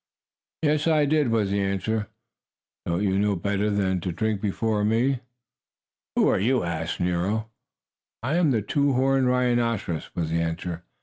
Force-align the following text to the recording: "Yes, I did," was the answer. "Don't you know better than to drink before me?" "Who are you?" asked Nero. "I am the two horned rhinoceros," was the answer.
"Yes, 0.63 0.87
I 0.87 1.05
did," 1.05 1.29
was 1.29 1.51
the 1.51 1.61
answer. 1.61 2.07
"Don't 2.87 3.03
you 3.03 3.19
know 3.19 3.35
better 3.35 3.69
than 3.69 4.01
to 4.01 4.11
drink 4.11 4.41
before 4.41 4.83
me?" 4.83 5.19
"Who 6.15 6.27
are 6.27 6.39
you?" 6.39 6.63
asked 6.63 6.99
Nero. 6.99 7.51
"I 8.23 8.37
am 8.37 8.49
the 8.49 8.63
two 8.63 8.93
horned 8.93 9.27
rhinoceros," 9.27 10.09
was 10.15 10.31
the 10.31 10.41
answer. 10.41 10.83